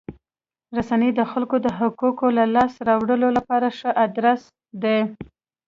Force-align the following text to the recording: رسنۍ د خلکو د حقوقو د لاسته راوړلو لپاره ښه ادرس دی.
رسنۍ 0.77 1.09
د 1.15 1.21
خلکو 1.31 1.55
د 1.65 1.67
حقوقو 1.79 2.27
د 2.37 2.39
لاسته 2.55 2.81
راوړلو 2.89 3.27
لپاره 3.37 3.67
ښه 3.77 3.89
ادرس 4.05 4.41
دی. 4.83 4.99